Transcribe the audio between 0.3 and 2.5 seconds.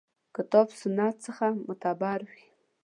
کتاب سنت څخه معتبر وي.